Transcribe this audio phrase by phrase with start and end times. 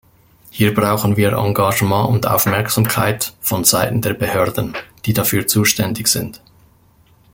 [0.49, 6.41] Hier brauchen wir Engagement und Aufmerksamkeit vonseiten der Behörden, die dafür zuständig sind.